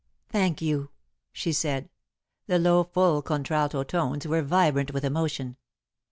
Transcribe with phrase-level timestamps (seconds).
[0.29, 0.89] "Thank you,"
[1.31, 1.87] she said.
[2.47, 5.57] The low, full contralto tones were vibrant with emotion.